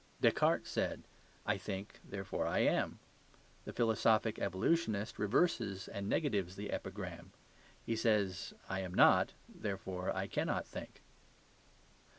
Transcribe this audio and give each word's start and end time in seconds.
Descartes 0.19 0.67
said, 0.67 1.03
"I 1.45 1.57
think; 1.59 1.99
therefore 2.03 2.47
I 2.47 2.57
am." 2.61 2.97
The 3.65 3.71
philosophic 3.71 4.39
evolutionist 4.39 5.19
reverses 5.19 5.87
and 5.87 6.09
negatives 6.09 6.55
the 6.55 6.71
epigram. 6.71 7.33
He 7.85 7.95
says, 7.95 8.51
"I 8.67 8.79
am 8.79 8.95
not; 8.95 9.33
therefore 9.47 10.09
I 10.11 10.25
cannot 10.25 10.65
think." 10.65 11.03